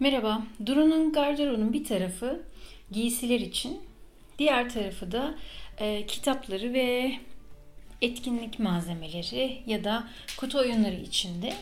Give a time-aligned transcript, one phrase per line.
[0.00, 0.42] Merhaba.
[0.66, 2.42] Duru'nun gardırobunun bir tarafı
[2.90, 3.80] giysiler için,
[4.38, 5.34] diğer tarafı da
[5.78, 7.12] e, kitapları ve
[8.02, 11.52] etkinlik malzemeleri ya da kutu oyunları içinde.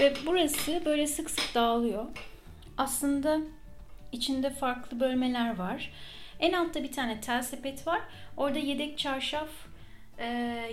[0.00, 2.04] Ve burası böyle sık sık dağılıyor.
[2.78, 3.40] Aslında
[4.12, 5.92] içinde farklı bölmeler var.
[6.40, 8.00] En altta bir tane tel sepet var.
[8.36, 9.48] Orada yedek çarşaf,
[10.18, 10.26] e,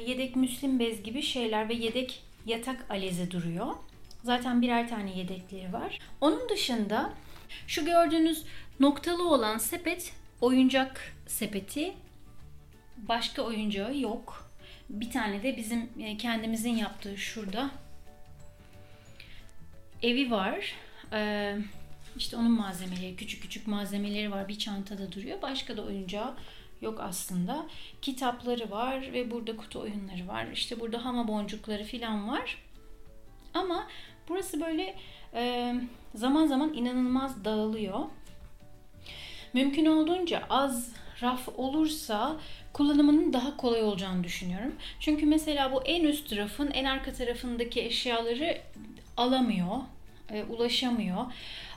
[0.08, 3.68] yedek müslim bez gibi şeyler ve yedek yatak alezi duruyor.
[4.24, 6.00] Zaten birer tane yedekleri var.
[6.22, 7.14] Onun dışında
[7.68, 8.44] şu gördüğünüz
[8.80, 11.94] noktalı olan sepet oyuncak sepeti.
[12.98, 14.50] Başka oyuncağı yok.
[14.90, 17.72] Bir tane de bizim e, kendimizin yaptığı şurada
[20.04, 20.76] evi var.
[21.14, 21.58] Ee,
[22.18, 24.48] işte onun malzemeleri, küçük küçük malzemeleri var.
[24.48, 25.42] Bir çantada duruyor.
[25.42, 26.34] Başka da oyuncağı
[26.82, 27.66] yok aslında.
[28.02, 30.48] Kitapları var ve burada kutu oyunları var.
[30.54, 32.58] İşte burada hama boncukları falan var.
[33.54, 33.88] Ama
[34.30, 34.96] burası böyle
[35.34, 35.74] e,
[36.16, 38.00] zaman zaman inanılmaz dağılıyor.
[39.54, 42.36] Mümkün olduğunca az raf olursa
[42.74, 44.76] kullanımının daha kolay olacağını düşünüyorum.
[45.00, 48.58] Çünkü mesela bu en üst rafın en arka tarafındaki eşyaları
[49.18, 49.78] alamıyor,
[50.30, 51.26] e, ulaşamıyor.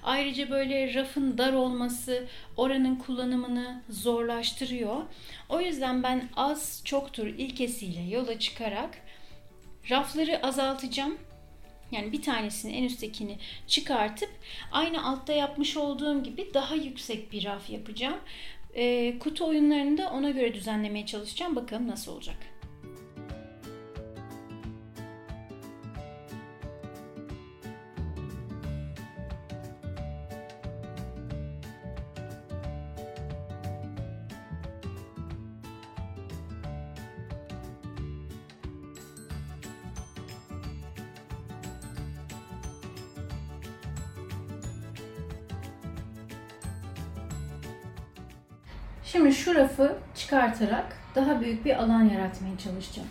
[0.03, 4.97] Ayrıca böyle rafın dar olması oranın kullanımını zorlaştırıyor.
[5.49, 8.91] O yüzden ben az çoktur ilkesiyle yola çıkarak
[9.91, 11.19] rafları azaltacağım.
[11.93, 14.31] Yani bir tanesini en üsttekini çıkartıp
[14.73, 18.19] aynı altta yapmış olduğum gibi daha yüksek bir raf yapacağım.
[18.75, 21.57] E, kutu oyunlarını da ona göre düzenlemeye çalışacağım.
[21.57, 22.37] Bakalım nasıl olacak.
[49.17, 53.09] Şimdi şu rafı çıkartarak daha büyük bir alan yaratmaya çalışacağım.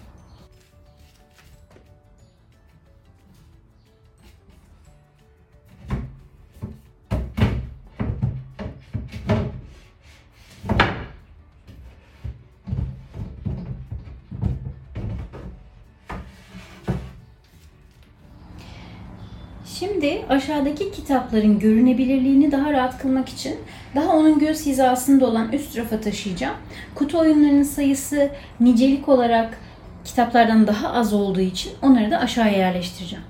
[19.85, 23.55] Şimdi aşağıdaki kitapların görünebilirliğini daha rahat kılmak için
[23.95, 26.55] daha onun göz hizasında olan üst rafa taşıyacağım.
[26.95, 28.29] Kutu oyunlarının sayısı
[28.59, 29.57] nicelik olarak
[30.05, 33.25] kitaplardan daha az olduğu için onları da aşağıya yerleştireceğim.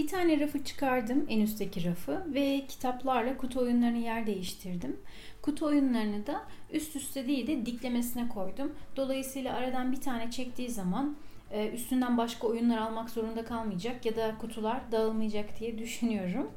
[0.00, 4.96] Bir tane rafı çıkardım, en üstteki rafı ve kitaplarla kutu oyunlarını yer değiştirdim.
[5.42, 8.72] Kutu oyunlarını da üst üste değil de diklemesine koydum.
[8.96, 11.16] Dolayısıyla aradan bir tane çektiği zaman
[11.50, 16.50] e, üstünden başka oyunlar almak zorunda kalmayacak ya da kutular dağılmayacak diye düşünüyorum.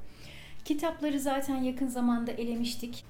[0.66, 3.06] Kitapları zaten yakın zamanda elemiştik.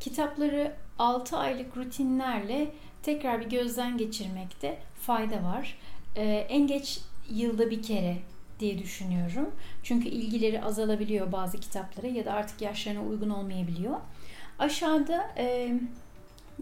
[0.00, 5.78] Kitapları 6 aylık rutinlerle tekrar bir gözden geçirmekte fayda var.
[6.16, 7.00] E, en geç
[7.30, 8.16] yılda bir kere
[8.62, 9.50] diye düşünüyorum.
[9.82, 13.96] Çünkü ilgileri azalabiliyor bazı kitaplara ya da artık yaşlarına uygun olmayabiliyor.
[14.58, 15.74] Aşağıda e,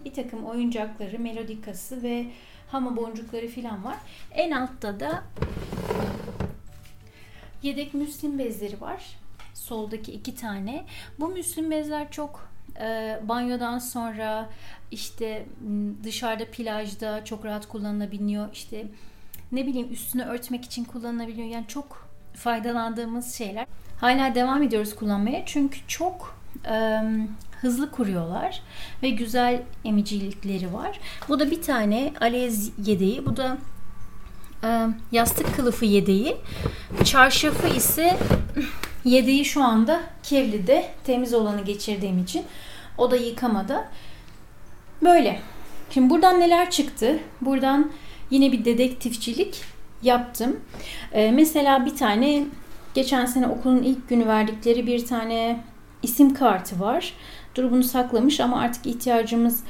[0.05, 2.27] bir takım oyuncakları, melodikası ve
[2.69, 3.97] hama boncukları falan var.
[4.33, 5.25] En altta da
[7.63, 9.19] yedek müslim bezleri var.
[9.55, 10.85] Soldaki iki tane.
[11.19, 12.49] Bu müslim bezler çok
[12.81, 14.51] e, banyodan sonra
[14.91, 15.47] işte
[16.05, 18.49] dışarıda plajda çok rahat kullanılabiliyor.
[18.53, 18.87] İşte
[19.53, 21.49] ne bileyim üstünü örtmek için kullanılabiliyor.
[21.49, 23.67] Yani çok faydalandığımız şeyler.
[24.01, 26.37] Hala devam ediyoruz kullanmaya çünkü çok
[26.71, 27.01] e,
[27.61, 28.63] hızlı kuruyorlar
[29.03, 31.01] ve güzel emicilikleri var.
[31.29, 33.27] Bu da bir tane alez yedeği.
[33.27, 33.59] Bu da
[34.65, 36.37] e, yastık kılıfı yedeği.
[37.05, 38.17] Çarşafı ise
[39.05, 42.45] yedeği şu anda kirli de temiz olanı geçirdiğim için
[42.99, 43.89] o da yıkamada.
[45.03, 45.41] Böyle.
[45.91, 47.19] Şimdi buradan neler çıktı?
[47.41, 47.91] Buradan
[48.31, 49.61] yine bir dedektifçilik
[50.03, 50.61] yaptım.
[51.13, 52.45] Ee, mesela bir tane
[52.95, 55.61] geçen sene okulun ilk günü verdikleri bir tane
[56.03, 57.15] isim kartı var.
[57.55, 59.63] Dur bunu saklamış ama artık ihtiyacımız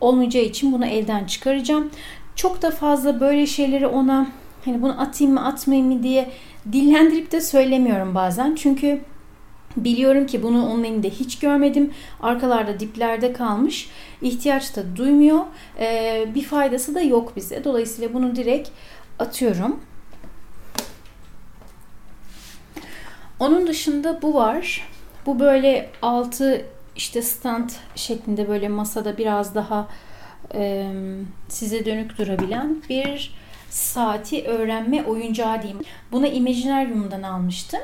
[0.00, 1.90] olmayacağı için bunu elden çıkaracağım.
[2.36, 4.26] Çok da fazla böyle şeyleri ona
[4.64, 6.30] hani bunu atayım mı atmayayım mı diye
[6.72, 8.54] dillendirip de söylemiyorum bazen.
[8.54, 9.00] Çünkü
[9.76, 11.92] biliyorum ki bunu onun elinde hiç görmedim.
[12.20, 13.90] Arkalarda diplerde kalmış.
[14.22, 15.40] İhtiyaç da duymuyor.
[15.80, 17.64] Ee, bir faydası da yok bize.
[17.64, 18.68] Dolayısıyla bunu direkt
[19.18, 19.80] atıyorum.
[23.40, 24.88] Onun dışında bu var.
[25.26, 26.64] Bu böyle altı
[26.96, 29.88] işte stand şeklinde böyle masada biraz daha
[30.54, 30.92] e,
[31.48, 33.34] size dönük durabilen bir
[33.70, 35.82] saati öğrenme oyuncağı diyeyim.
[36.12, 37.80] Bunu Imaginarium'dan almıştım.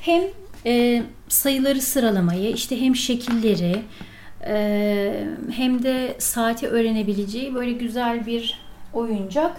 [0.00, 0.22] Hem
[0.66, 3.82] e, sayıları sıralamayı, işte hem şekilleri,
[4.46, 8.60] e, hem de saati öğrenebileceği böyle güzel bir
[8.92, 9.56] oyuncak.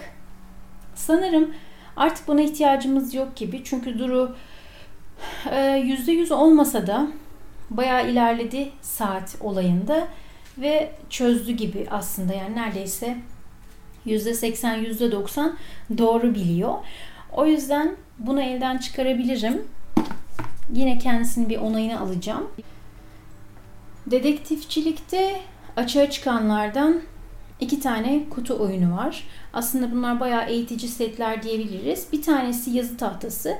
[0.94, 1.54] Sanırım
[1.96, 3.64] artık buna ihtiyacımız yok gibi.
[3.64, 4.36] Çünkü Duru
[5.44, 7.08] %100 olmasa da
[7.70, 10.08] bayağı ilerledi saat olayında
[10.58, 13.16] ve çözdü gibi aslında yani neredeyse
[14.06, 15.52] %80 %90
[15.98, 16.74] doğru biliyor.
[17.32, 19.62] O yüzden bunu elden çıkarabilirim.
[20.76, 22.50] Yine kendisinin bir onayını alacağım.
[24.06, 25.40] Dedektifçilikte
[25.76, 27.00] açığa çıkanlardan
[27.60, 29.24] iki tane kutu oyunu var.
[29.52, 32.06] Aslında bunlar bayağı eğitici setler diyebiliriz.
[32.12, 33.54] Bir tanesi yazı tahtası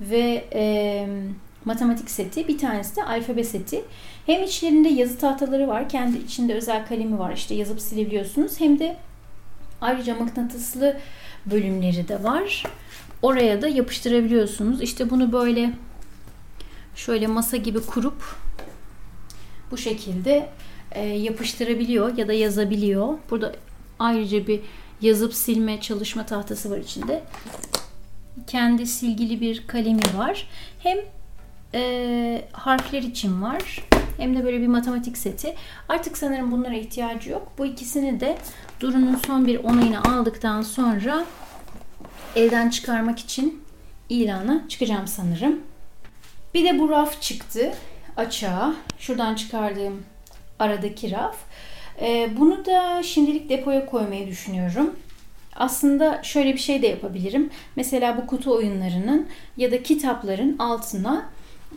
[0.00, 1.06] ve e,
[1.64, 3.84] matematik seti, bir tanesi de alfabe seti.
[4.26, 8.60] Hem içlerinde yazı tahtaları var, kendi içinde özel kalemi var, işte yazıp silebiliyorsunuz.
[8.60, 8.96] Hem de
[9.80, 10.96] ayrıca mıknatıslı
[11.46, 12.64] bölümleri de var.
[13.22, 14.82] Oraya da yapıştırabiliyorsunuz.
[14.82, 15.70] İşte bunu böyle
[17.00, 18.22] şöyle masa gibi kurup
[19.70, 20.48] bu şekilde
[20.92, 23.18] e, yapıştırabiliyor ya da yazabiliyor.
[23.30, 23.52] Burada
[23.98, 24.60] ayrıca bir
[25.00, 27.22] yazıp silme çalışma tahtası var içinde.
[28.46, 30.48] Kendi silgili bir kalemi var.
[30.78, 30.98] Hem
[31.74, 33.88] e, harfler için var.
[34.16, 35.54] Hem de böyle bir matematik seti.
[35.88, 37.52] Artık sanırım bunlara ihtiyacı yok.
[37.58, 38.38] Bu ikisini de
[38.80, 41.24] Duru'nun son bir onayını aldıktan sonra
[42.36, 43.62] elden çıkarmak için
[44.08, 45.69] ilana çıkacağım sanırım.
[46.54, 47.72] Bir de bu raf çıktı
[48.16, 48.74] açığa.
[48.98, 50.02] Şuradan çıkardığım
[50.58, 51.36] aradaki raf.
[52.00, 54.96] Ee, bunu da şimdilik depoya koymayı düşünüyorum.
[55.56, 57.50] Aslında şöyle bir şey de yapabilirim.
[57.76, 61.28] Mesela bu kutu oyunlarının ya da kitapların altına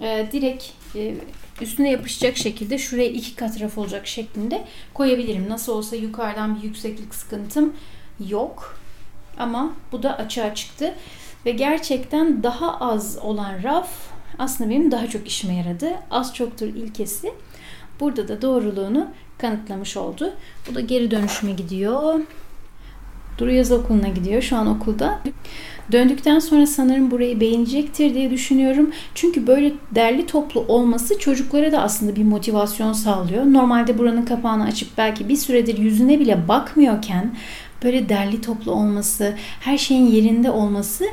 [0.01, 0.65] e, direkt
[0.95, 1.15] e,
[1.61, 5.49] üstüne yapışacak şekilde şuraya iki kat raf olacak şeklinde koyabilirim.
[5.49, 7.73] Nasıl olsa yukarıdan bir yükseklik sıkıntım
[8.29, 8.79] yok.
[9.37, 10.93] Ama bu da açığa çıktı.
[11.45, 13.89] Ve gerçekten daha az olan raf
[14.39, 15.89] aslında benim daha çok işime yaradı.
[16.11, 17.33] Az çoktur ilkesi.
[17.99, 20.33] Burada da doğruluğunu kanıtlamış oldu.
[20.69, 22.19] Bu da geri dönüşüme gidiyor.
[23.37, 24.41] Duru Yaz Okulu'na gidiyor.
[24.41, 25.19] Şu an okulda.
[25.91, 28.91] Döndükten sonra sanırım burayı beğenecektir diye düşünüyorum.
[29.15, 33.43] Çünkü böyle derli toplu olması çocuklara da aslında bir motivasyon sağlıyor.
[33.45, 37.35] Normalde buranın kapağını açıp belki bir süredir yüzüne bile bakmıyorken
[37.83, 41.05] böyle derli toplu olması, her şeyin yerinde olması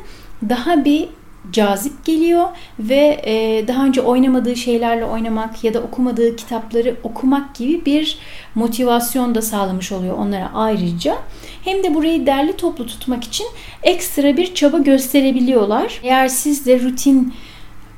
[0.49, 1.09] daha bir
[1.53, 7.85] cazip geliyor ve e, daha önce oynamadığı şeylerle oynamak ya da okumadığı kitapları okumak gibi
[7.87, 8.19] bir
[8.55, 11.19] motivasyon da sağlamış oluyor onlara ayrıca.
[11.65, 13.47] Hem de burayı derli toplu tutmak için
[13.83, 16.01] ekstra bir çaba gösterebiliyorlar.
[16.03, 17.35] Eğer siz de rutin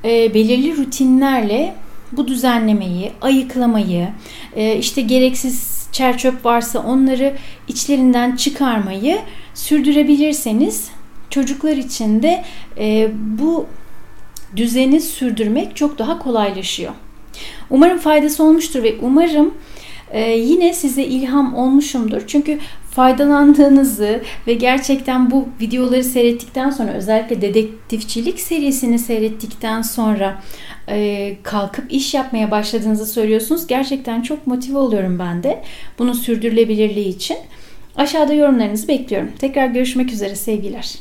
[0.03, 1.75] e, belirli rutinlerle
[2.11, 4.07] bu düzenlemeyi, ayıklamayı,
[4.55, 7.33] e, işte gereksiz çerçöp varsa onları
[7.67, 9.19] içlerinden çıkarmayı
[9.53, 10.91] sürdürebilirseniz
[11.33, 12.43] çocuklar için de
[12.77, 13.65] e, bu
[14.55, 16.93] düzeni sürdürmek çok daha kolaylaşıyor.
[17.69, 19.53] Umarım faydası olmuştur ve umarım
[20.13, 22.21] ee, yine size ilham olmuşumdur.
[22.27, 22.59] Çünkü
[22.91, 30.41] faydalandığınızı ve gerçekten bu videoları seyrettikten sonra özellikle dedektifçilik serisini seyrettikten sonra
[30.89, 33.67] e, kalkıp iş yapmaya başladığınızı söylüyorsunuz.
[33.67, 35.63] Gerçekten çok motive oluyorum ben de
[35.99, 37.37] bunun sürdürülebilirliği için.
[37.95, 39.31] Aşağıda yorumlarınızı bekliyorum.
[39.39, 40.93] Tekrar görüşmek üzere sevgiler.